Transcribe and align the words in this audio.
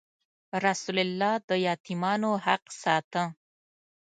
رسول 0.65 0.97
الله 1.05 1.33
د 1.49 1.49
یتیمانو 1.67 2.31
حق 2.45 2.63
ساته. 2.81 3.23